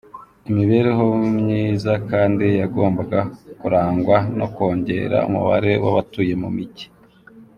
[0.49, 1.05] Imibereho
[1.39, 3.19] myiza kandi yagombaga
[3.59, 6.87] kurangwa no kongera umubare w’abatuye mu mijyi.